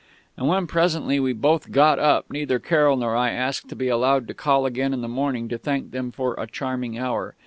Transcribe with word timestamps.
And 0.35 0.47
when 0.47 0.65
presently 0.65 1.19
we 1.19 1.31
both 1.31 1.69
got 1.71 1.99
up 1.99 2.31
neither 2.31 2.57
Carroll 2.57 2.97
nor 2.97 3.15
I 3.15 3.29
asked 3.29 3.69
to 3.69 3.75
be 3.75 3.87
allowed 3.87 4.27
to 4.29 4.33
call 4.33 4.65
again 4.65 4.95
in 4.95 5.01
the 5.01 5.07
morning 5.07 5.47
to 5.49 5.59
thank 5.59 5.91
them 5.91 6.09
for 6.11 6.33
a 6.39 6.47
charming 6.47 6.97
hour.... 6.97 7.35